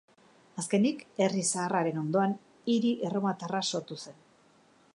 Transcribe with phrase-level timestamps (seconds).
[0.61, 2.33] Azkenik, herri zaharraren ondoan
[2.75, 4.19] hiri erromatarra sortu zen.